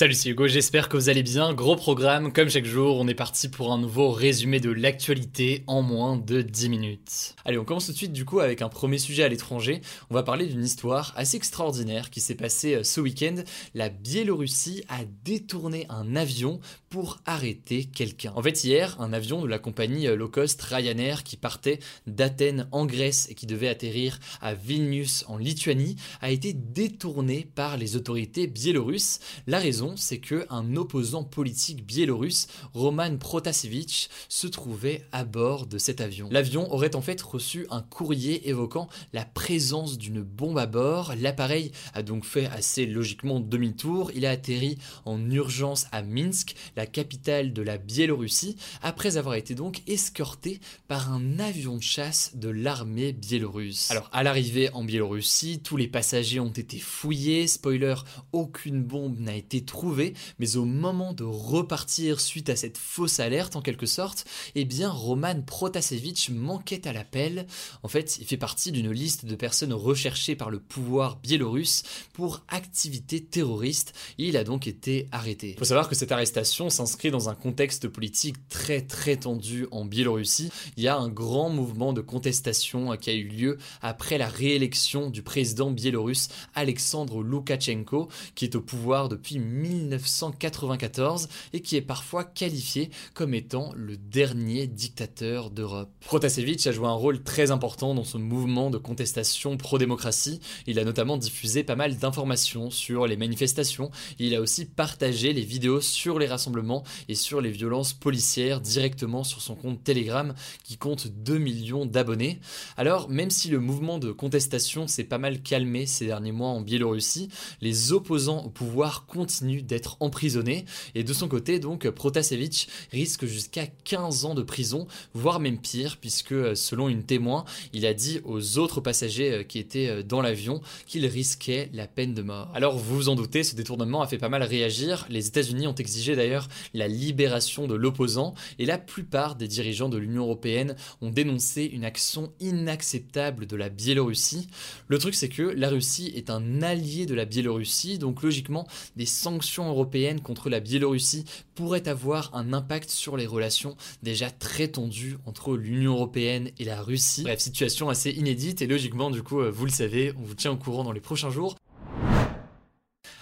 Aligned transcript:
Salut, 0.00 0.14
c'est 0.14 0.30
Hugo, 0.30 0.46
j'espère 0.46 0.88
que 0.88 0.96
vous 0.96 1.10
allez 1.10 1.22
bien. 1.22 1.52
Gros 1.52 1.76
programme, 1.76 2.32
comme 2.32 2.48
chaque 2.48 2.64
jour, 2.64 2.96
on 2.96 3.06
est 3.06 3.12
parti 3.12 3.50
pour 3.50 3.70
un 3.70 3.76
nouveau 3.76 4.10
résumé 4.10 4.58
de 4.58 4.70
l'actualité 4.70 5.62
en 5.66 5.82
moins 5.82 6.16
de 6.16 6.40
10 6.40 6.70
minutes. 6.70 7.34
Allez, 7.44 7.58
on 7.58 7.66
commence 7.66 7.84
tout 7.84 7.92
de 7.92 7.98
suite 7.98 8.14
du 8.14 8.24
coup 8.24 8.40
avec 8.40 8.62
un 8.62 8.70
premier 8.70 8.96
sujet 8.96 9.24
à 9.24 9.28
l'étranger. 9.28 9.82
On 10.08 10.14
va 10.14 10.22
parler 10.22 10.46
d'une 10.46 10.64
histoire 10.64 11.12
assez 11.16 11.36
extraordinaire 11.36 12.08
qui 12.08 12.22
s'est 12.22 12.34
passée 12.34 12.76
euh, 12.76 12.82
ce 12.82 13.02
week-end. 13.02 13.34
La 13.74 13.90
Biélorussie 13.90 14.84
a 14.88 15.00
détourné 15.22 15.84
un 15.90 16.16
avion 16.16 16.60
pour 16.90 17.20
arrêter 17.24 17.84
quelqu'un. 17.84 18.32
En 18.34 18.42
fait, 18.42 18.64
hier, 18.64 19.00
un 19.00 19.12
avion 19.12 19.42
de 19.42 19.46
la 19.46 19.60
compagnie 19.60 20.08
euh, 20.08 20.16
low 20.16 20.28
cost 20.28 20.60
Ryanair 20.60 21.22
qui 21.22 21.36
partait 21.36 21.78
d'Athènes 22.08 22.66
en 22.72 22.84
Grèce 22.84 23.28
et 23.30 23.36
qui 23.36 23.46
devait 23.46 23.68
atterrir 23.68 24.18
à 24.40 24.54
Vilnius 24.54 25.24
en 25.28 25.38
Lituanie 25.38 25.94
a 26.20 26.32
été 26.32 26.52
détourné 26.52 27.48
par 27.54 27.76
les 27.76 27.94
autorités 27.94 28.48
biélorusses. 28.48 29.20
La 29.46 29.60
raison, 29.60 29.94
c'est 29.96 30.18
que 30.18 30.44
un 30.50 30.74
opposant 30.74 31.22
politique 31.22 31.86
biélorusse, 31.86 32.48
Roman 32.74 33.16
Protasevich, 33.18 34.08
se 34.28 34.48
trouvait 34.48 35.06
à 35.12 35.24
bord 35.24 35.68
de 35.68 35.78
cet 35.78 36.00
avion. 36.00 36.28
L'avion 36.32 36.72
aurait 36.72 36.96
en 36.96 37.02
fait 37.02 37.22
reçu 37.22 37.68
un 37.70 37.82
courrier 37.82 38.48
évoquant 38.48 38.88
la 39.12 39.24
présence 39.24 39.96
d'une 39.96 40.22
bombe 40.22 40.58
à 40.58 40.66
bord. 40.66 41.14
L'appareil 41.16 41.70
a 41.94 42.02
donc 42.02 42.24
fait 42.24 42.46
assez 42.46 42.84
logiquement 42.84 43.38
demi-tour. 43.38 44.10
Il 44.12 44.26
a 44.26 44.30
atterri 44.30 44.76
en 45.04 45.30
urgence 45.30 45.86
à 45.92 46.02
Minsk, 46.02 46.56
capitale 46.86 47.52
de 47.52 47.62
la 47.62 47.78
Biélorussie, 47.78 48.56
après 48.82 49.16
avoir 49.16 49.34
été 49.34 49.54
donc 49.54 49.82
escorté 49.86 50.60
par 50.88 51.12
un 51.12 51.38
avion 51.38 51.76
de 51.76 51.82
chasse 51.82 52.32
de 52.34 52.48
l'armée 52.48 53.12
biélorusse. 53.12 53.90
Alors 53.90 54.08
à 54.12 54.22
l'arrivée 54.22 54.70
en 54.72 54.84
Biélorussie, 54.84 55.60
tous 55.62 55.76
les 55.76 55.88
passagers 55.88 56.40
ont 56.40 56.52
été 56.52 56.78
fouillés. 56.78 57.46
Spoiler, 57.46 57.94
aucune 58.32 58.82
bombe 58.82 59.18
n'a 59.18 59.34
été 59.34 59.64
trouvée, 59.64 60.14
mais 60.38 60.56
au 60.56 60.64
moment 60.64 61.12
de 61.12 61.24
repartir 61.24 62.20
suite 62.20 62.48
à 62.48 62.56
cette 62.56 62.78
fausse 62.78 63.20
alerte 63.20 63.56
en 63.56 63.62
quelque 63.62 63.86
sorte, 63.86 64.24
eh 64.54 64.64
bien 64.64 64.90
Roman 64.90 65.42
Protasevich 65.42 66.30
manquait 66.30 66.86
à 66.86 66.92
l'appel. 66.92 67.46
En 67.82 67.88
fait, 67.88 68.18
il 68.18 68.26
fait 68.26 68.36
partie 68.36 68.72
d'une 68.72 68.90
liste 68.90 69.24
de 69.26 69.34
personnes 69.34 69.72
recherchées 69.72 70.36
par 70.36 70.50
le 70.50 70.60
pouvoir 70.60 71.16
biélorusse 71.16 71.82
pour 72.12 72.42
activités 72.48 73.22
terroristes. 73.22 73.92
Il 74.18 74.36
a 74.36 74.44
donc 74.44 74.66
été 74.66 75.08
arrêté. 75.12 75.50
Il 75.50 75.58
faut 75.58 75.64
savoir 75.64 75.88
que 75.88 75.94
cette 75.94 76.12
arrestation 76.12 76.69
s'inscrit 76.70 77.10
dans 77.10 77.28
un 77.28 77.34
contexte 77.34 77.88
politique 77.88 78.36
très 78.48 78.80
très 78.80 79.16
tendu 79.16 79.66
en 79.70 79.84
Biélorussie. 79.84 80.50
Il 80.76 80.82
y 80.82 80.88
a 80.88 80.96
un 80.96 81.08
grand 81.08 81.50
mouvement 81.50 81.92
de 81.92 82.00
contestation 82.00 82.96
qui 82.96 83.10
a 83.10 83.14
eu 83.14 83.24
lieu 83.24 83.58
après 83.82 84.18
la 84.18 84.28
réélection 84.28 85.10
du 85.10 85.22
président 85.22 85.70
biélorusse 85.70 86.28
Alexandre 86.54 87.22
Loukachenko, 87.22 88.08
qui 88.34 88.44
est 88.44 88.56
au 88.56 88.60
pouvoir 88.60 89.08
depuis 89.08 89.38
1994 89.38 91.28
et 91.52 91.60
qui 91.60 91.76
est 91.76 91.82
parfois 91.82 92.24
qualifié 92.24 92.90
comme 93.14 93.34
étant 93.34 93.72
le 93.74 93.96
dernier 93.96 94.66
dictateur 94.66 95.50
d'Europe. 95.50 95.90
Protasevich 96.00 96.66
a 96.66 96.72
joué 96.72 96.86
un 96.86 96.92
rôle 96.92 97.22
très 97.22 97.50
important 97.50 97.94
dans 97.94 98.04
ce 98.04 98.16
mouvement 98.16 98.70
de 98.70 98.78
contestation 98.78 99.56
pro-démocratie. 99.56 100.40
Il 100.66 100.78
a 100.78 100.84
notamment 100.84 101.16
diffusé 101.16 101.64
pas 101.64 101.76
mal 101.76 101.96
d'informations 101.96 102.70
sur 102.70 103.06
les 103.06 103.16
manifestations. 103.16 103.90
Il 104.18 104.34
a 104.34 104.40
aussi 104.40 104.64
partagé 104.64 105.32
les 105.32 105.42
vidéos 105.42 105.80
sur 105.80 106.18
les 106.18 106.26
rassemblements 106.26 106.59
et 107.08 107.14
sur 107.14 107.40
les 107.40 107.50
violences 107.50 107.92
policières 107.92 108.60
directement 108.60 109.24
sur 109.24 109.42
son 109.42 109.54
compte 109.54 109.82
Telegram 109.84 110.34
qui 110.64 110.76
compte 110.76 111.08
2 111.08 111.38
millions 111.38 111.86
d'abonnés. 111.86 112.40
Alors, 112.76 113.08
même 113.08 113.30
si 113.30 113.48
le 113.48 113.60
mouvement 113.60 113.98
de 113.98 114.12
contestation 114.12 114.86
s'est 114.86 115.04
pas 115.04 115.18
mal 115.18 115.42
calmé 115.42 115.86
ces 115.86 116.06
derniers 116.06 116.32
mois 116.32 116.48
en 116.48 116.60
Biélorussie, 116.60 117.28
les 117.60 117.92
opposants 117.92 118.44
au 118.44 118.50
pouvoir 118.50 119.06
continuent 119.06 119.62
d'être 119.62 119.96
emprisonné 120.00 120.64
et 120.94 121.04
de 121.04 121.12
son 121.12 121.28
côté 121.28 121.58
donc 121.58 121.88
Protasevich 121.90 122.68
risque 122.92 123.26
jusqu'à 123.26 123.66
15 123.66 124.24
ans 124.24 124.34
de 124.34 124.42
prison, 124.42 124.86
voire 125.14 125.40
même 125.40 125.58
pire 125.58 125.98
puisque 126.00 126.56
selon 126.56 126.88
une 126.88 127.04
témoin, 127.04 127.44
il 127.72 127.86
a 127.86 127.94
dit 127.94 128.20
aux 128.24 128.58
autres 128.58 128.80
passagers 128.80 129.32
euh, 129.32 129.42
qui 129.42 129.58
étaient 129.58 129.88
euh, 129.88 130.02
dans 130.02 130.20
l'avion 130.20 130.60
qu'il 130.86 131.06
risquait 131.06 131.70
la 131.72 131.86
peine 131.86 132.14
de 132.14 132.22
mort. 132.22 132.50
Alors 132.54 132.76
vous 132.76 132.96
vous 132.96 133.08
en 133.08 133.14
doutez, 133.14 133.44
ce 133.44 133.54
détournement 133.54 134.02
a 134.02 134.06
fait 134.06 134.18
pas 134.18 134.28
mal 134.28 134.42
réagir. 134.42 135.06
Les 135.08 135.26
États-Unis 135.26 135.66
ont 135.66 135.74
exigé 135.74 136.16
d'ailleurs 136.16 136.48
la 136.74 136.88
libération 136.88 137.66
de 137.66 137.74
l'opposant 137.74 138.34
et 138.58 138.66
la 138.66 138.78
plupart 138.78 139.36
des 139.36 139.48
dirigeants 139.48 139.88
de 139.88 139.98
l'Union 139.98 140.24
européenne 140.24 140.76
ont 141.00 141.10
dénoncé 141.10 141.64
une 141.64 141.84
action 141.84 142.32
inacceptable 142.40 143.46
de 143.46 143.56
la 143.56 143.68
Biélorussie. 143.68 144.48
Le 144.88 144.98
truc 144.98 145.14
c'est 145.14 145.28
que 145.28 145.42
la 145.42 145.68
Russie 145.68 146.12
est 146.14 146.30
un 146.30 146.62
allié 146.62 147.06
de 147.06 147.14
la 147.14 147.24
Biélorussie, 147.24 147.98
donc 147.98 148.22
logiquement 148.22 148.66
des 148.96 149.06
sanctions 149.06 149.68
européennes 149.68 150.20
contre 150.20 150.50
la 150.50 150.60
Biélorussie 150.60 151.24
pourraient 151.54 151.88
avoir 151.88 152.34
un 152.34 152.52
impact 152.52 152.90
sur 152.90 153.16
les 153.16 153.26
relations 153.26 153.76
déjà 154.02 154.30
très 154.30 154.68
tendues 154.68 155.18
entre 155.26 155.56
l'Union 155.56 155.92
européenne 155.92 156.50
et 156.58 156.64
la 156.64 156.80
Russie. 156.82 157.22
Bref, 157.22 157.40
situation 157.40 157.88
assez 157.88 158.10
inédite 158.10 158.62
et 158.62 158.66
logiquement 158.66 159.10
du 159.10 159.22
coup, 159.22 159.40
euh, 159.40 159.50
vous 159.50 159.66
le 159.66 159.70
savez, 159.70 160.12
on 160.18 160.22
vous 160.22 160.34
tient 160.34 160.52
au 160.52 160.56
courant 160.56 160.84
dans 160.84 160.92
les 160.92 161.00
prochains 161.00 161.30
jours. 161.30 161.56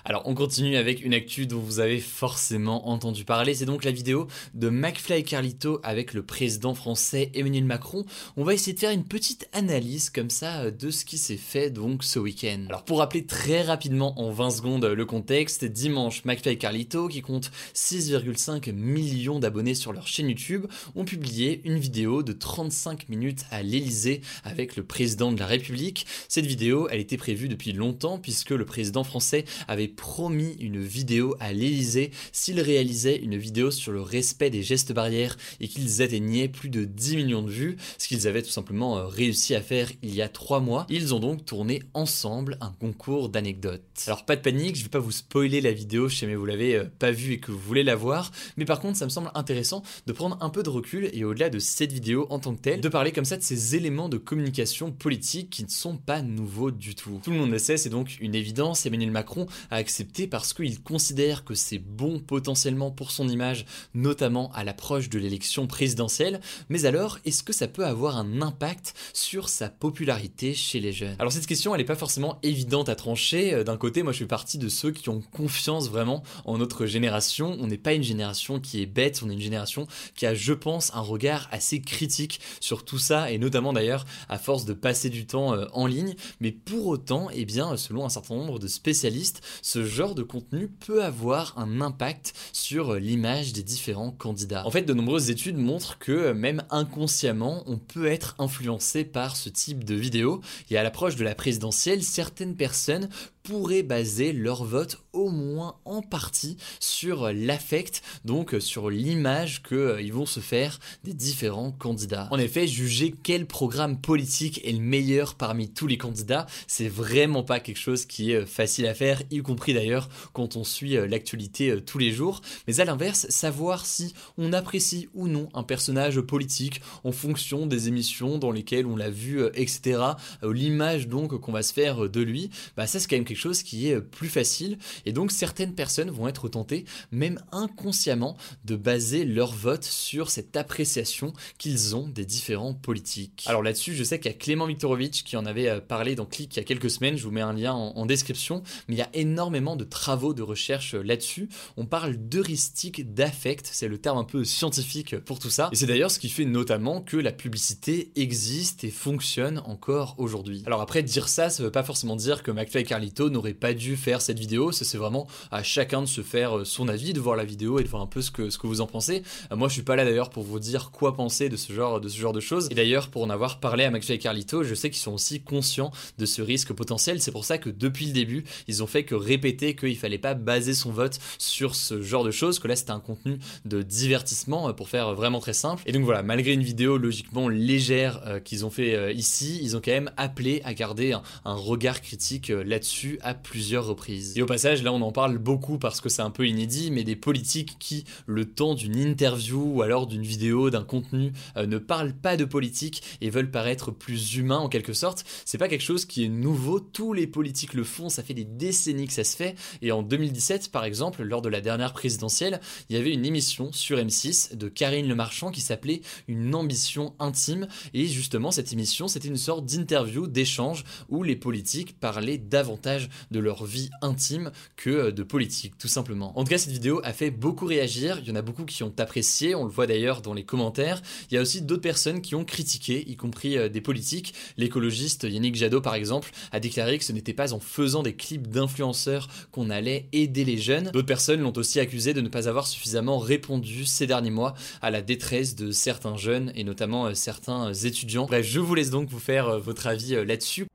Alors 0.08 0.22
on 0.24 0.34
continue 0.34 0.76
avec 0.76 1.04
une 1.04 1.12
actu 1.12 1.44
dont 1.44 1.58
vous 1.58 1.80
avez 1.80 2.00
forcément 2.00 2.88
entendu 2.88 3.26
parler, 3.26 3.52
c'est 3.52 3.66
donc 3.66 3.84
la 3.84 3.90
vidéo 3.90 4.26
de 4.54 4.70
McFly 4.70 5.18
et 5.18 5.22
Carlito 5.22 5.80
avec 5.82 6.14
le 6.14 6.22
président 6.22 6.74
français 6.74 7.30
Emmanuel 7.34 7.66
Macron. 7.66 8.06
On 8.38 8.42
va 8.42 8.54
essayer 8.54 8.72
de 8.72 8.78
faire 8.78 8.90
une 8.90 9.04
petite 9.04 9.50
analyse 9.52 10.08
comme 10.08 10.30
ça 10.30 10.60
euh, 10.60 10.70
de 10.70 10.90
ce 10.90 11.04
qui 11.04 11.18
s'est 11.18 11.36
fait 11.36 11.68
donc 11.68 12.04
ce 12.04 12.18
week-end. 12.18 12.64
Alors 12.70 12.86
pour 12.86 13.00
rappeler 13.00 13.26
très 13.26 13.60
rapidement 13.60 14.18
en 14.18 14.30
20 14.30 14.50
secondes 14.50 14.86
le 14.86 15.04
contexte, 15.04 15.66
dimanche 15.66 16.24
McFly 16.24 16.54
et 16.54 16.56
Carlito 16.56 17.08
qui 17.08 17.20
compte 17.20 17.50
6,5 17.74 18.72
millions 18.72 19.40
d'abonnés 19.40 19.74
sur 19.74 19.92
leur 19.92 20.06
chaîne 20.06 20.30
YouTube 20.30 20.64
ont 20.96 21.04
publié 21.04 21.60
une 21.64 21.78
vidéo 21.78 22.22
de 22.22 22.32
35 22.32 23.10
minutes 23.10 23.44
à 23.50 23.62
l'Elysée 23.62 24.22
avec 24.42 24.76
le 24.76 24.84
président 24.84 25.32
de 25.32 25.38
la 25.38 25.46
République. 25.46 26.06
Cette 26.28 26.46
vidéo, 26.46 26.88
elle 26.90 27.00
était 27.00 27.18
prévue 27.18 27.50
depuis 27.50 27.74
longtemps 27.74 28.18
puisque 28.18 28.52
le 28.52 28.64
président 28.64 29.04
français 29.04 29.44
avait 29.66 29.97
promis 29.98 30.56
une 30.60 30.80
vidéo 30.80 31.34
à 31.40 31.52
l'Elysée 31.52 32.12
s'ils 32.30 32.60
réalisaient 32.60 33.16
une 33.16 33.36
vidéo 33.36 33.72
sur 33.72 33.90
le 33.90 34.00
respect 34.00 34.48
des 34.48 34.62
gestes 34.62 34.92
barrières 34.92 35.36
et 35.60 35.66
qu'ils 35.66 36.02
atteignaient 36.02 36.48
plus 36.48 36.68
de 36.68 36.84
10 36.84 37.16
millions 37.16 37.42
de 37.42 37.50
vues, 37.50 37.76
ce 37.98 38.06
qu'ils 38.06 38.28
avaient 38.28 38.42
tout 38.42 38.48
simplement 38.48 38.96
euh, 38.96 39.06
réussi 39.06 39.56
à 39.56 39.60
faire 39.60 39.90
il 40.02 40.14
y 40.14 40.22
a 40.22 40.28
3 40.28 40.60
mois. 40.60 40.86
Ils 40.88 41.14
ont 41.14 41.18
donc 41.18 41.44
tourné 41.44 41.82
ensemble 41.94 42.56
un 42.60 42.70
concours 42.70 43.28
d'anecdotes. 43.28 43.82
Alors 44.06 44.24
pas 44.24 44.36
de 44.36 44.40
panique, 44.40 44.76
je 44.76 44.84
vais 44.84 44.88
pas 44.88 45.00
vous 45.00 45.10
spoiler 45.10 45.60
la 45.60 45.72
vidéo, 45.72 46.08
je 46.08 46.16
sais 46.16 46.26
mais 46.26 46.36
vous 46.36 46.46
l'avez 46.46 46.76
euh, 46.76 46.84
pas 47.00 47.10
vue 47.10 47.32
et 47.32 47.40
que 47.40 47.50
vous 47.50 47.58
voulez 47.58 47.82
la 47.82 47.96
voir, 47.96 48.30
mais 48.56 48.64
par 48.64 48.78
contre 48.78 48.96
ça 48.96 49.04
me 49.04 49.10
semble 49.10 49.32
intéressant 49.34 49.82
de 50.06 50.12
prendre 50.12 50.38
un 50.40 50.50
peu 50.50 50.62
de 50.62 50.70
recul 50.70 51.10
et 51.12 51.24
au-delà 51.24 51.50
de 51.50 51.58
cette 51.58 51.92
vidéo 51.92 52.28
en 52.30 52.38
tant 52.38 52.54
que 52.54 52.60
telle, 52.60 52.80
de 52.80 52.88
parler 52.88 53.10
comme 53.10 53.24
ça 53.24 53.36
de 53.36 53.42
ces 53.42 53.74
éléments 53.74 54.08
de 54.08 54.16
communication 54.16 54.92
politique 54.92 55.50
qui 55.50 55.64
ne 55.64 55.68
sont 55.68 55.96
pas 55.96 56.22
nouveaux 56.22 56.70
du 56.70 56.94
tout. 56.94 57.20
Tout 57.24 57.32
le 57.32 57.36
monde 57.36 57.50
le 57.50 57.58
sait, 57.58 57.76
c'est 57.76 57.88
donc 57.88 58.16
une 58.20 58.36
évidence, 58.36 58.86
Emmanuel 58.86 59.10
Macron 59.10 59.46
a 59.70 59.76
accepter 59.78 60.26
parce 60.26 60.52
qu'il 60.52 60.82
considère 60.82 61.44
que 61.44 61.54
c'est 61.54 61.78
bon 61.78 62.20
potentiellement 62.20 62.90
pour 62.90 63.10
son 63.10 63.28
image, 63.28 63.64
notamment 63.94 64.50
à 64.52 64.64
l'approche 64.64 65.08
de 65.08 65.18
l'élection 65.18 65.66
présidentielle. 65.66 66.40
Mais 66.68 66.84
alors, 66.84 67.18
est-ce 67.24 67.42
que 67.42 67.52
ça 67.52 67.68
peut 67.68 67.86
avoir 67.86 68.16
un 68.16 68.42
impact 68.42 68.94
sur 69.12 69.48
sa 69.48 69.68
popularité 69.68 70.54
chez 70.54 70.80
les 70.80 70.92
jeunes? 70.92 71.16
Alors 71.18 71.32
cette 71.32 71.46
question, 71.46 71.74
elle 71.74 71.80
n'est 71.80 71.86
pas 71.86 71.96
forcément 71.96 72.38
évidente 72.42 72.88
à 72.88 72.94
trancher. 72.94 73.54
Euh, 73.54 73.64
d'un 73.64 73.76
côté, 73.76 74.02
moi 74.02 74.12
je 74.12 74.18
fais 74.18 74.26
partie 74.26 74.58
de 74.58 74.68
ceux 74.68 74.90
qui 74.90 75.08
ont 75.08 75.20
confiance 75.20 75.88
vraiment 75.88 76.22
en 76.44 76.58
notre 76.58 76.86
génération. 76.86 77.56
On 77.60 77.66
n'est 77.66 77.78
pas 77.78 77.94
une 77.94 78.02
génération 78.02 78.60
qui 78.60 78.82
est 78.82 78.86
bête, 78.86 79.20
on 79.24 79.30
est 79.30 79.34
une 79.34 79.40
génération 79.40 79.86
qui 80.14 80.26
a, 80.26 80.34
je 80.34 80.52
pense, 80.52 80.94
un 80.94 81.00
regard 81.00 81.48
assez 81.50 81.80
critique 81.80 82.40
sur 82.60 82.84
tout 82.84 82.98
ça, 82.98 83.30
et 83.30 83.38
notamment 83.38 83.72
d'ailleurs 83.72 84.04
à 84.28 84.38
force 84.38 84.64
de 84.64 84.72
passer 84.72 85.10
du 85.10 85.26
temps 85.26 85.54
euh, 85.54 85.66
en 85.72 85.86
ligne. 85.86 86.14
Mais 86.40 86.52
pour 86.52 86.86
autant, 86.86 87.28
eh 87.32 87.44
bien, 87.44 87.76
selon 87.76 88.04
un 88.04 88.08
certain 88.08 88.34
nombre 88.34 88.58
de 88.58 88.68
spécialistes, 88.68 89.42
ce 89.68 89.84
genre 89.84 90.14
de 90.14 90.22
contenu 90.22 90.68
peut 90.68 91.04
avoir 91.04 91.52
un 91.58 91.82
impact 91.82 92.32
sur 92.54 92.94
euh, 92.94 92.98
l'image 92.98 93.52
des 93.52 93.62
différents 93.62 94.10
candidats. 94.10 94.66
En 94.66 94.70
fait, 94.70 94.80
de 94.80 94.94
nombreuses 94.94 95.28
études 95.28 95.58
montrent 95.58 95.98
que 95.98 96.12
euh, 96.12 96.34
même 96.34 96.62
inconsciemment, 96.70 97.64
on 97.66 97.76
peut 97.76 98.06
être 98.06 98.34
influencé 98.38 99.04
par 99.04 99.36
ce 99.36 99.50
type 99.50 99.84
de 99.84 99.94
vidéos. 99.94 100.40
Et 100.70 100.78
à 100.78 100.82
l'approche 100.82 101.16
de 101.16 101.24
la 101.24 101.34
présidentielle, 101.34 102.02
certaines 102.02 102.56
personnes 102.56 103.10
pourraient 103.48 103.82
baser 103.82 104.34
leur 104.34 104.64
vote 104.64 104.98
au 105.14 105.30
moins 105.30 105.76
en 105.86 106.02
partie 106.02 106.58
sur 106.80 107.32
l'affect, 107.32 108.02
donc 108.26 108.54
sur 108.58 108.90
l'image 108.90 109.62
qu'ils 109.62 109.78
euh, 109.78 110.12
vont 110.12 110.26
se 110.26 110.40
faire 110.40 110.78
des 111.02 111.14
différents 111.14 111.72
candidats. 111.72 112.28
En 112.30 112.38
effet, 112.38 112.66
juger 112.66 113.14
quel 113.22 113.46
programme 113.46 114.02
politique 114.02 114.60
est 114.64 114.72
le 114.72 114.80
meilleur 114.80 115.34
parmi 115.34 115.70
tous 115.70 115.86
les 115.86 115.96
candidats, 115.96 116.44
c'est 116.66 116.88
vraiment 116.88 117.42
pas 117.42 117.58
quelque 117.58 117.78
chose 117.78 118.04
qui 118.04 118.32
est 118.32 118.42
euh, 118.42 118.46
facile 118.46 118.86
à 118.86 118.92
faire, 118.92 119.22
y 119.30 119.38
compris 119.38 119.57
d'ailleurs 119.66 120.08
quand 120.32 120.56
on 120.56 120.64
suit 120.64 120.96
euh, 120.96 121.06
l'actualité 121.06 121.76
tous 121.84 121.98
les 121.98 122.12
jours. 122.12 122.40
Mais 122.66 122.80
à 122.80 122.84
l'inverse, 122.84 123.26
savoir 123.28 123.86
si 123.86 124.14
on 124.36 124.52
apprécie 124.52 125.08
ou 125.14 125.28
non 125.28 125.48
un 125.54 125.62
personnage 125.62 126.20
politique 126.20 126.80
en 127.04 127.12
fonction 127.12 127.66
des 127.66 127.88
émissions 127.88 128.38
dans 128.38 128.50
lesquelles 128.50 128.86
on 128.86 128.96
l'a 128.96 129.10
vu, 129.10 129.44
etc., 129.54 130.00
l'image 130.42 131.08
donc 131.08 131.38
qu'on 131.40 131.52
va 131.52 131.62
se 131.62 131.72
faire 131.72 132.08
de 132.08 132.20
lui, 132.20 132.50
bah 132.76 132.86
ça 132.86 133.00
c'est 133.00 133.08
quand 133.08 133.16
même 133.16 133.24
quelque 133.24 133.36
chose 133.36 133.62
qui 133.62 133.88
est 133.88 133.94
euh, 133.94 134.00
plus 134.00 134.28
facile. 134.28 134.78
Et 135.06 135.12
donc 135.12 135.32
certaines 135.32 135.74
personnes 135.74 136.10
vont 136.10 136.28
être 136.28 136.48
tentées, 136.48 136.84
même 137.12 137.40
inconsciemment, 137.52 138.36
de 138.64 138.76
baser 138.76 139.24
leur 139.24 139.52
vote 139.52 139.84
sur 139.84 140.30
cette 140.30 140.56
appréciation 140.56 141.32
qu'ils 141.58 141.96
ont 141.96 142.08
des 142.08 142.24
différents 142.24 142.74
politiques. 142.74 143.44
Alors 143.46 143.62
là-dessus, 143.62 143.94
je 143.94 144.04
sais 144.04 144.18
qu'il 144.18 144.30
y 144.30 144.34
a 144.34 144.38
Clément 144.38 144.66
Viktorovitch 144.66 145.24
qui 145.24 145.36
en 145.36 145.46
avait 145.46 145.68
euh, 145.68 145.80
parlé 145.80 146.14
dans 146.14 146.26
Click 146.26 146.56
il 146.56 146.58
y 146.58 146.62
a 146.62 146.64
quelques 146.64 146.90
semaines, 146.90 147.16
je 147.16 147.24
vous 147.24 147.30
mets 147.30 147.40
un 147.40 147.52
lien 147.52 147.72
en, 147.72 148.06
description, 148.06 148.62
mais 148.88 148.94
il 148.94 148.98
y 148.98 149.02
a 149.02 149.10
énormément 149.12 149.47
de 149.50 149.84
travaux 149.84 150.34
de 150.34 150.42
recherche 150.42 150.94
euh, 150.94 151.02
là-dessus. 151.02 151.48
On 151.76 151.86
parle 151.86 152.16
d'heuristique 152.16 153.12
d'affect, 153.14 153.68
c'est 153.72 153.88
le 153.88 153.98
terme 153.98 154.18
un 154.18 154.24
peu 154.24 154.44
scientifique 154.44 155.18
pour 155.18 155.38
tout 155.38 155.50
ça. 155.50 155.68
Et 155.72 155.76
c'est 155.76 155.86
d'ailleurs 155.86 156.10
ce 156.10 156.18
qui 156.18 156.28
fait 156.28 156.44
notamment 156.44 157.00
que 157.00 157.16
la 157.16 157.32
publicité 157.32 158.12
existe 158.16 158.84
et 158.84 158.90
fonctionne 158.90 159.62
encore 159.64 160.14
aujourd'hui. 160.18 160.62
Alors 160.66 160.80
après, 160.80 161.02
dire 161.02 161.28
ça, 161.28 161.50
ça 161.50 161.62
veut 161.62 161.70
pas 161.70 161.82
forcément 161.82 162.16
dire 162.16 162.42
que 162.42 162.50
McFly 162.50 162.82
et 162.82 162.84
Carlito 162.84 163.30
n'aurait 163.30 163.54
pas 163.54 163.74
dû 163.74 163.96
faire 163.96 164.20
cette 164.20 164.38
vidéo. 164.38 164.72
Ça, 164.72 164.84
c'est 164.84 164.98
vraiment 164.98 165.26
à 165.50 165.62
chacun 165.62 166.02
de 166.02 166.06
se 166.06 166.20
faire 166.20 166.58
euh, 166.58 166.64
son 166.64 166.88
avis, 166.88 167.12
de 167.12 167.20
voir 167.20 167.36
la 167.36 167.44
vidéo 167.44 167.78
et 167.78 167.84
de 167.84 167.88
voir 167.88 168.02
un 168.02 168.06
peu 168.06 168.22
ce 168.22 168.30
que, 168.30 168.50
ce 168.50 168.58
que 168.58 168.66
vous 168.66 168.80
en 168.80 168.86
pensez. 168.86 169.22
Euh, 169.50 169.56
moi, 169.56 169.68
je 169.68 169.74
suis 169.74 169.82
pas 169.82 169.96
là 169.96 170.04
d'ailleurs 170.04 170.30
pour 170.30 170.44
vous 170.44 170.60
dire 170.60 170.90
quoi 170.90 171.14
penser 171.14 171.48
de 171.48 171.56
ce 171.56 171.72
genre 171.72 172.00
de, 172.00 172.08
ce 172.08 172.18
genre 172.18 172.32
de 172.32 172.40
choses. 172.40 172.68
Et 172.70 172.74
d'ailleurs, 172.74 173.08
pour 173.08 173.22
en 173.22 173.30
avoir 173.30 173.60
parlé 173.60 173.84
à 173.84 173.90
McFly 173.90 174.16
et 174.16 174.18
Carlito, 174.18 174.62
je 174.62 174.74
sais 174.74 174.90
qu'ils 174.90 175.00
sont 175.00 175.14
aussi 175.14 175.40
conscients 175.40 175.90
de 176.18 176.26
ce 176.26 176.42
risque 176.42 176.72
potentiel. 176.72 177.20
C'est 177.20 177.32
pour 177.32 177.44
ça 177.44 177.58
que 177.58 177.70
depuis 177.70 178.06
le 178.06 178.12
début, 178.12 178.44
ils 178.66 178.82
ont 178.82 178.86
fait 178.86 179.04
que 179.04 179.14
répéter 179.38 179.76
qu'il 179.76 179.96
fallait 179.96 180.18
pas 180.18 180.34
baser 180.34 180.74
son 180.74 180.90
vote 180.90 181.18
sur 181.38 181.76
ce 181.76 182.02
genre 182.02 182.24
de 182.24 182.32
choses, 182.32 182.58
que 182.58 182.66
là, 182.66 182.74
c'était 182.74 182.90
un 182.90 182.98
contenu 182.98 183.38
de 183.64 183.82
divertissement 183.82 184.68
euh, 184.68 184.72
pour 184.72 184.88
faire 184.88 185.14
vraiment 185.14 185.38
très 185.38 185.52
simple. 185.52 185.84
Et 185.86 185.92
donc 185.92 186.02
voilà, 186.04 186.24
malgré 186.24 186.52
une 186.52 186.62
vidéo 186.62 186.98
logiquement 186.98 187.48
légère 187.48 188.40
qu'ils 188.44 188.64
ont 188.66 188.70
fait 188.70 189.14
ici, 189.14 189.60
ils 189.62 189.76
ont 189.76 189.80
quand 189.84 189.92
même 189.92 190.10
appelé 190.16 190.60
à 190.64 190.74
garder 190.74 191.16
un 191.44 191.54
regard 191.54 192.00
critique 192.00 192.48
là-dessus 192.48 193.18
à 193.22 193.34
plusieurs 193.34 193.86
reprises. 193.86 194.36
Et 194.36 194.42
au 194.42 194.46
passage, 194.46 194.82
là 194.82 194.92
on 194.92 195.00
en 195.02 195.12
parle 195.12 195.38
beaucoup 195.38 195.78
parce 195.78 196.00
que 196.00 196.08
c'est 196.08 196.22
un 196.22 196.30
peu 196.30 196.46
inédit, 196.46 196.90
mais 196.90 197.04
des 197.04 197.16
politiques 197.16 197.76
qui, 197.78 198.04
le 198.26 198.44
temps 198.44 198.74
d'une 198.74 198.96
interview 198.96 199.60
ou 199.60 199.82
alors 199.82 200.06
d'une 200.06 200.22
vidéo, 200.22 200.70
d'un 200.70 200.84
contenu, 200.84 201.32
euh, 201.56 201.66
ne 201.66 201.78
parlent 201.78 202.14
pas 202.14 202.36
de 202.36 202.44
politique 202.44 203.02
et 203.20 203.30
veulent 203.30 203.50
paraître 203.50 203.90
plus 203.90 204.36
humains 204.36 204.58
en 204.58 204.68
quelque 204.68 204.92
sorte, 204.92 205.24
c'est 205.44 205.58
pas 205.58 205.68
quelque 205.68 205.82
chose 205.82 206.04
qui 206.04 206.24
est 206.24 206.28
nouveau, 206.28 206.80
tous 206.80 207.12
les 207.12 207.26
politiques 207.26 207.74
le 207.74 207.84
font, 207.84 208.08
ça 208.08 208.22
fait 208.22 208.34
des 208.34 208.44
décennies 208.44 209.06
que 209.06 209.12
ça 209.12 209.24
fait, 209.34 209.54
et 209.82 209.92
en 209.92 210.02
2017 210.02 210.70
par 210.70 210.84
exemple, 210.84 211.22
lors 211.22 211.42
de 211.42 211.48
la 211.48 211.60
dernière 211.60 211.92
présidentielle, 211.92 212.60
il 212.88 212.96
y 212.96 212.98
avait 212.98 213.12
une 213.12 213.24
émission 213.24 213.72
sur 213.72 213.98
M6 213.98 214.56
de 214.56 214.68
Karine 214.68 215.08
Le 215.08 215.14
Marchand 215.14 215.50
qui 215.50 215.60
s'appelait 215.60 216.00
Une 216.26 216.54
ambition 216.54 217.14
intime, 217.18 217.68
et 217.94 218.06
justement 218.06 218.50
cette 218.50 218.72
émission 218.72 219.08
c'était 219.08 219.28
une 219.28 219.36
sorte 219.36 219.66
d'interview, 219.66 220.26
d'échange, 220.26 220.84
où 221.08 221.22
les 221.22 221.36
politiques 221.36 221.98
parlaient 221.98 222.38
davantage 222.38 223.08
de 223.30 223.38
leur 223.38 223.64
vie 223.64 223.90
intime 224.02 224.50
que 224.76 224.90
euh, 224.90 225.12
de 225.12 225.22
politique, 225.22 225.78
tout 225.78 225.88
simplement. 225.88 226.38
En 226.38 226.44
tout 226.44 226.50
cas, 226.50 226.58
cette 226.58 226.72
vidéo 226.72 227.00
a 227.04 227.12
fait 227.12 227.30
beaucoup 227.30 227.66
réagir. 227.66 228.18
Il 228.22 228.28
y 228.28 228.32
en 228.32 228.36
a 228.36 228.42
beaucoup 228.42 228.64
qui 228.64 228.82
ont 228.82 228.92
apprécié. 228.98 229.54
On 229.54 229.64
le 229.64 229.70
voit 229.70 229.86
d'ailleurs 229.86 230.22
dans 230.22 230.34
les 230.34 230.44
commentaires. 230.44 231.02
Il 231.30 231.34
y 231.34 231.38
a 231.38 231.40
aussi 231.40 231.62
d'autres 231.62 231.82
personnes 231.82 232.20
qui 232.20 232.34
ont 232.34 232.44
critiqué, 232.44 233.08
y 233.08 233.16
compris 233.16 233.56
euh, 233.56 233.68
des 233.68 233.80
politiques. 233.80 234.34
L'écologiste 234.56 235.24
Yannick 235.24 235.56
Jadot, 235.56 235.80
par 235.80 235.94
exemple, 235.94 236.30
a 236.52 236.60
déclaré 236.60 236.98
que 236.98 237.04
ce 237.04 237.12
n'était 237.12 237.34
pas 237.34 237.52
en 237.52 237.60
faisant 237.60 238.02
des 238.02 238.14
clips 238.14 238.48
d'influenceurs 238.48 239.17
qu'on 239.50 239.70
allait 239.70 240.08
aider 240.12 240.44
les 240.44 240.58
jeunes. 240.58 240.90
D'autres 240.92 241.06
personnes 241.06 241.40
l'ont 241.40 241.52
aussi 241.56 241.80
accusé 241.80 242.14
de 242.14 242.20
ne 242.20 242.28
pas 242.28 242.48
avoir 242.48 242.66
suffisamment 242.66 243.18
répondu 243.18 243.84
ces 243.84 244.06
derniers 244.06 244.30
mois 244.30 244.54
à 244.82 244.90
la 244.90 245.02
détresse 245.02 245.56
de 245.56 245.72
certains 245.72 246.16
jeunes 246.16 246.52
et 246.54 246.64
notamment 246.64 247.06
euh, 247.06 247.14
certains 247.14 247.72
étudiants. 247.72 248.26
Bref, 248.26 248.46
je 248.46 248.60
vous 248.60 248.74
laisse 248.74 248.90
donc 248.90 249.08
vous 249.08 249.18
faire 249.18 249.58
votre 249.58 249.86
avis 249.86 250.24
là-dessus. 250.24 250.67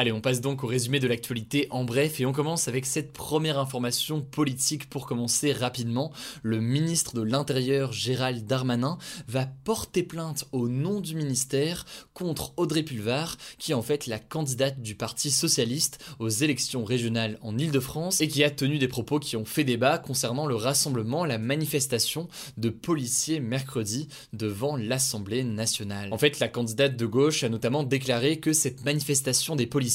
Allez, 0.00 0.12
on 0.12 0.20
passe 0.20 0.40
donc 0.40 0.62
au 0.62 0.68
résumé 0.68 1.00
de 1.00 1.08
l'actualité 1.08 1.66
en 1.70 1.82
bref 1.82 2.20
et 2.20 2.24
on 2.24 2.32
commence 2.32 2.68
avec 2.68 2.86
cette 2.86 3.12
première 3.12 3.58
information 3.58 4.20
politique 4.20 4.88
pour 4.88 5.08
commencer 5.08 5.50
rapidement. 5.50 6.12
Le 6.44 6.60
ministre 6.60 7.16
de 7.16 7.22
l'Intérieur 7.22 7.92
Gérald 7.92 8.46
Darmanin 8.46 8.98
va 9.26 9.46
porter 9.64 10.04
plainte 10.04 10.44
au 10.52 10.68
nom 10.68 11.00
du 11.00 11.16
ministère 11.16 11.84
contre 12.14 12.52
Audrey 12.56 12.84
Pulvar, 12.84 13.36
qui 13.58 13.72
est 13.72 13.74
en 13.74 13.82
fait 13.82 14.06
la 14.06 14.20
candidate 14.20 14.80
du 14.80 14.94
Parti 14.94 15.32
socialiste 15.32 15.98
aux 16.20 16.28
élections 16.28 16.84
régionales 16.84 17.36
en 17.42 17.58
Ile-de-France 17.58 18.20
et 18.20 18.28
qui 18.28 18.44
a 18.44 18.50
tenu 18.50 18.78
des 18.78 18.86
propos 18.86 19.18
qui 19.18 19.36
ont 19.36 19.44
fait 19.44 19.64
débat 19.64 19.98
concernant 19.98 20.46
le 20.46 20.54
rassemblement, 20.54 21.24
la 21.24 21.38
manifestation 21.38 22.28
de 22.56 22.68
policiers 22.68 23.40
mercredi 23.40 24.06
devant 24.32 24.76
l'Assemblée 24.76 25.42
nationale. 25.42 26.12
En 26.12 26.18
fait, 26.18 26.38
la 26.38 26.46
candidate 26.46 26.96
de 26.96 27.06
gauche 27.06 27.42
a 27.42 27.48
notamment 27.48 27.82
déclaré 27.82 28.38
que 28.38 28.52
cette 28.52 28.84
manifestation 28.84 29.56
des 29.56 29.66
policiers 29.66 29.87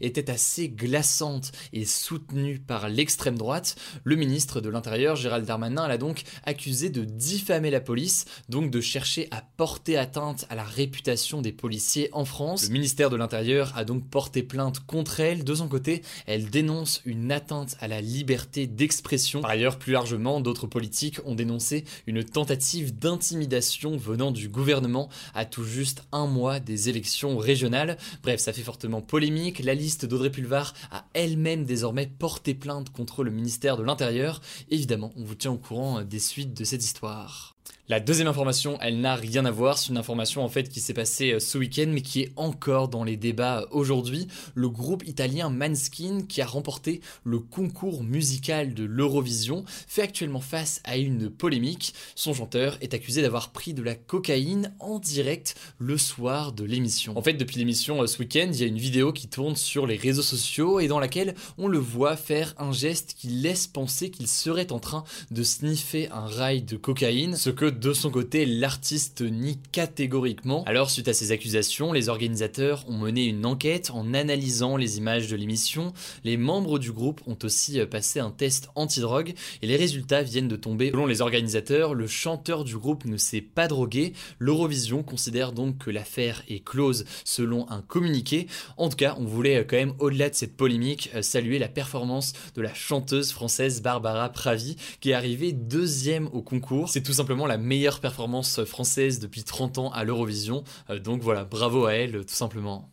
était 0.00 0.30
assez 0.30 0.68
glaçante 0.68 1.52
et 1.72 1.84
soutenue 1.84 2.58
par 2.58 2.88
l'extrême 2.88 3.38
droite, 3.38 3.76
le 4.04 4.16
ministre 4.16 4.60
de 4.60 4.68
l'Intérieur, 4.68 5.16
Gérald 5.16 5.46
Darmanin, 5.46 5.88
l'a 5.88 5.98
donc 5.98 6.22
accusé 6.44 6.90
de 6.90 7.04
diffamer 7.04 7.70
la 7.70 7.80
police, 7.80 8.24
donc 8.48 8.70
de 8.70 8.80
chercher 8.80 9.28
à 9.30 9.42
porter 9.56 9.96
atteinte 9.96 10.46
à 10.50 10.54
la 10.54 10.64
réputation 10.64 11.42
des 11.42 11.52
policiers 11.52 12.08
en 12.12 12.24
France. 12.24 12.66
Le 12.66 12.72
ministère 12.72 13.10
de 13.10 13.16
l'Intérieur 13.16 13.72
a 13.76 13.84
donc 13.84 14.08
porté 14.08 14.42
plainte 14.42 14.80
contre 14.80 15.20
elle. 15.20 15.44
De 15.44 15.54
son 15.54 15.68
côté, 15.68 16.02
elle 16.26 16.50
dénonce 16.50 17.00
une 17.04 17.32
atteinte 17.32 17.76
à 17.80 17.88
la 17.88 18.00
liberté 18.00 18.66
d'expression. 18.66 19.40
Par 19.40 19.50
ailleurs, 19.50 19.78
plus 19.78 19.92
largement, 19.92 20.40
d'autres 20.40 20.66
politiques 20.66 21.20
ont 21.24 21.34
dénoncé 21.34 21.84
une 22.06 22.24
tentative 22.24 22.98
d'intimidation 22.98 23.96
venant 23.96 24.30
du 24.30 24.48
gouvernement 24.48 25.08
à 25.34 25.44
tout 25.44 25.64
juste 25.64 26.02
un 26.12 26.26
mois 26.26 26.60
des 26.60 26.88
élections 26.88 27.38
régionales. 27.38 27.96
Bref, 28.22 28.40
ça 28.40 28.52
fait 28.52 28.62
fortement 28.62 29.00
polémique 29.00 29.35
la 29.62 29.74
liste 29.74 30.06
d'Audrey 30.06 30.30
Pulvar 30.30 30.74
a 30.90 31.04
elle-même 31.14 31.64
désormais 31.64 32.06
porté 32.06 32.54
plainte 32.54 32.90
contre 32.90 33.24
le 33.24 33.30
ministère 33.30 33.76
de 33.76 33.82
l'Intérieur. 33.82 34.40
Évidemment, 34.70 35.12
on 35.16 35.24
vous 35.24 35.34
tient 35.34 35.52
au 35.52 35.58
courant 35.58 36.02
des 36.02 36.18
suites 36.18 36.54
de 36.54 36.64
cette 36.64 36.84
histoire. 36.84 37.55
La 37.88 38.00
deuxième 38.00 38.26
information, 38.26 38.78
elle 38.80 39.00
n'a 39.00 39.14
rien 39.14 39.44
à 39.44 39.52
voir, 39.52 39.78
c'est 39.78 39.90
une 39.90 39.96
information 39.96 40.42
en 40.42 40.48
fait 40.48 40.68
qui 40.68 40.80
s'est 40.80 40.92
passée 40.92 41.34
euh, 41.34 41.38
ce 41.38 41.56
week-end 41.56 41.86
mais 41.86 42.00
qui 42.00 42.22
est 42.22 42.32
encore 42.34 42.88
dans 42.88 43.04
les 43.04 43.16
débats 43.16 43.60
euh, 43.60 43.66
aujourd'hui. 43.70 44.26
Le 44.56 44.68
groupe 44.68 45.06
italien 45.06 45.50
Manskin 45.50 46.22
qui 46.28 46.42
a 46.42 46.46
remporté 46.46 47.00
le 47.22 47.38
concours 47.38 48.02
musical 48.02 48.74
de 48.74 48.82
l'Eurovision 48.82 49.64
fait 49.86 50.02
actuellement 50.02 50.40
face 50.40 50.80
à 50.82 50.96
une 50.96 51.30
polémique. 51.30 51.94
Son 52.16 52.34
chanteur 52.34 52.76
est 52.80 52.92
accusé 52.92 53.22
d'avoir 53.22 53.50
pris 53.50 53.72
de 53.72 53.84
la 53.84 53.94
cocaïne 53.94 54.74
en 54.80 54.98
direct 54.98 55.54
le 55.78 55.96
soir 55.96 56.50
de 56.50 56.64
l'émission. 56.64 57.16
En 57.16 57.22
fait, 57.22 57.34
depuis 57.34 57.58
l'émission 57.58 58.02
euh, 58.02 58.08
ce 58.08 58.18
week-end, 58.18 58.48
il 58.52 58.58
y 58.58 58.64
a 58.64 58.66
une 58.66 58.78
vidéo 58.78 59.12
qui 59.12 59.28
tourne 59.28 59.54
sur 59.54 59.86
les 59.86 59.96
réseaux 59.96 60.22
sociaux 60.22 60.80
et 60.80 60.88
dans 60.88 60.98
laquelle 60.98 61.36
on 61.56 61.68
le 61.68 61.78
voit 61.78 62.16
faire 62.16 62.52
un 62.58 62.72
geste 62.72 63.14
qui 63.16 63.28
laisse 63.28 63.68
penser 63.68 64.10
qu'il 64.10 64.26
serait 64.26 64.72
en 64.72 64.80
train 64.80 65.04
de 65.30 65.44
sniffer 65.44 66.08
un 66.10 66.26
rail 66.26 66.62
de 66.62 66.76
cocaïne. 66.76 67.36
Que 67.56 67.64
de 67.64 67.92
son 67.92 68.10
côté, 68.10 68.46
l'artiste 68.46 69.22
nie 69.22 69.58
catégoriquement. 69.72 70.62
Alors, 70.64 70.90
suite 70.90 71.08
à 71.08 71.14
ces 71.14 71.32
accusations, 71.32 71.92
les 71.92 72.08
organisateurs 72.08 72.84
ont 72.88 72.96
mené 72.96 73.24
une 73.24 73.44
enquête 73.46 73.90
en 73.90 74.14
analysant 74.14 74.76
les 74.76 74.98
images 74.98 75.28
de 75.28 75.36
l'émission. 75.36 75.92
Les 76.22 76.36
membres 76.36 76.78
du 76.78 76.92
groupe 76.92 77.22
ont 77.26 77.38
aussi 77.42 77.80
euh, 77.80 77.86
passé 77.86 78.20
un 78.20 78.30
test 78.30 78.68
antidrogue 78.74 79.34
et 79.62 79.66
les 79.66 79.76
résultats 79.76 80.22
viennent 80.22 80.48
de 80.48 80.56
tomber. 80.56 80.90
Selon 80.90 81.06
les 81.06 81.22
organisateurs, 81.22 81.94
le 81.94 82.06
chanteur 82.06 82.62
du 82.62 82.76
groupe 82.76 83.06
ne 83.06 83.16
s'est 83.16 83.40
pas 83.40 83.68
drogué. 83.68 84.12
L'Eurovision 84.38 85.02
considère 85.02 85.52
donc 85.52 85.78
que 85.78 85.90
l'affaire 85.90 86.42
est 86.48 86.62
close 86.62 87.06
selon 87.24 87.68
un 87.70 87.80
communiqué. 87.80 88.46
En 88.76 88.90
tout 88.90 88.96
cas, 88.96 89.16
on 89.18 89.24
voulait 89.24 89.60
euh, 89.60 89.64
quand 89.64 89.76
même, 89.76 89.94
au-delà 89.98 90.28
de 90.28 90.34
cette 90.34 90.56
polémique, 90.56 91.10
euh, 91.14 91.22
saluer 91.22 91.58
la 91.58 91.68
performance 91.68 92.34
de 92.54 92.60
la 92.60 92.74
chanteuse 92.74 93.32
française 93.32 93.80
Barbara 93.80 94.28
Pravi 94.28 94.76
qui 95.00 95.10
est 95.10 95.14
arrivée 95.14 95.52
deuxième 95.52 96.28
au 96.34 96.42
concours. 96.42 96.90
C'est 96.90 97.02
tout 97.02 97.14
simplement 97.14 97.45
la 97.46 97.58
meilleure 97.58 98.00
performance 98.00 98.64
française 98.64 99.18
depuis 99.18 99.44
30 99.44 99.78
ans 99.78 99.90
à 99.90 100.04
l'Eurovision. 100.04 100.64
Donc 101.04 101.22
voilà, 101.22 101.44
bravo 101.44 101.86
à 101.86 101.94
elle, 101.94 102.12
tout 102.12 102.34
simplement. 102.34 102.90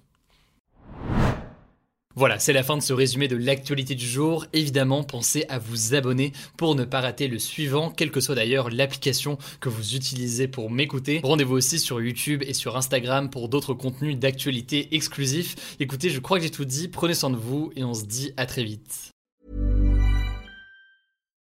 Voilà, 2.15 2.37
c'est 2.37 2.53
la 2.53 2.61
fin 2.61 2.77
de 2.77 2.83
ce 2.83 2.93
résumé 2.93 3.27
de 3.27 3.35
l'actualité 3.35 3.95
du 3.95 4.05
jour. 4.05 4.45
Évidemment, 4.53 5.03
pensez 5.03 5.45
à 5.49 5.57
vous 5.57 5.95
abonner 5.95 6.31
pour 6.57 6.75
ne 6.75 6.85
pas 6.85 7.01
rater 7.01 7.27
le 7.27 7.39
suivant, 7.39 7.89
quelle 7.89 8.11
que 8.11 8.19
soit 8.19 8.35
d'ailleurs 8.35 8.69
l'application 8.69 9.39
que 9.59 9.69
vous 9.69 9.95
utilisez 9.95 10.47
pour 10.47 10.69
m'écouter. 10.69 11.21
Rendez-vous 11.23 11.55
aussi 11.55 11.79
sur 11.79 11.99
YouTube 11.99 12.43
et 12.45 12.53
sur 12.53 12.77
Instagram 12.77 13.31
pour 13.31 13.49
d'autres 13.49 13.73
contenus 13.73 14.15
d'actualité 14.15 14.95
exclusifs. 14.95 15.75
Écoutez, 15.79 16.11
je 16.11 16.19
crois 16.19 16.37
que 16.37 16.43
j'ai 16.43 16.51
tout 16.51 16.65
dit, 16.65 16.87
prenez 16.87 17.15
soin 17.15 17.31
de 17.31 17.35
vous 17.35 17.71
et 17.75 17.83
on 17.83 17.95
se 17.95 18.05
dit 18.05 18.31
à 18.37 18.45
très 18.45 18.63
vite. 18.63 19.12